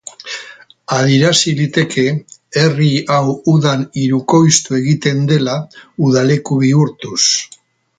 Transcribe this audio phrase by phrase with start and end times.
[0.95, 2.05] Adierazi liteke,
[2.63, 5.63] herri hau udan hirukoiztu egiten dela,
[6.09, 7.25] udaleku bihurtuz.